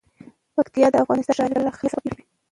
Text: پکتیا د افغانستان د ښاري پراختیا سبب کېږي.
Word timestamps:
پکتیا 0.55 0.87
د 0.91 0.95
افغانستان 1.03 1.33
د 1.37 1.39
ښاري 1.39 1.55
پراختیا 1.63 1.89
سبب 1.93 2.03
کېږي. 2.13 2.23